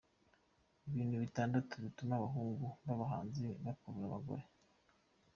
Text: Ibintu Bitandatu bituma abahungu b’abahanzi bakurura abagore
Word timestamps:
Ibintu 0.89 1.15
Bitandatu 1.23 1.73
bituma 1.85 2.13
abahungu 2.15 2.65
b’abahanzi 2.85 3.45
bakurura 3.65 4.05
abagore 4.09 4.43